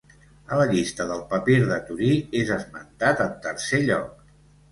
A 0.53 0.57
la 0.59 0.63
llista 0.69 1.05
del 1.09 1.19
Papir 1.33 1.57
de 1.71 1.77
Torí 1.89 2.09
és 2.41 2.51
esmentat 2.57 3.21
en 3.29 3.35
tercer 3.47 3.85
lloc. 3.85 4.27